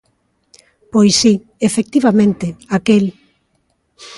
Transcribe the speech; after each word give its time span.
Pois 0.91 1.13
si, 1.21 1.33
efectivamente, 1.67 2.47
aquel. 2.77 3.05